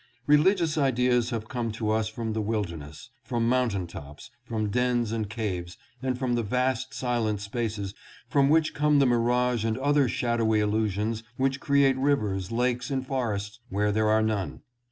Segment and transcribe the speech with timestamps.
[0.25, 5.29] Religious ideas have come to us from the wilderness, from mountain tops, from dens and
[5.29, 7.93] caves, and from the vast silent spaces
[8.27, 13.59] from which come the mirage and other shadowy illusions which create rivers, lakes and forests
[13.69, 14.63] where there are none.